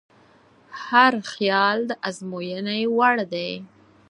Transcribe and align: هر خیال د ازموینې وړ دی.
هر 0.85 1.13
خیال 1.31 1.77
د 1.89 1.91
ازموینې 2.07 2.81
وړ 2.95 3.17
دی. 3.33 3.51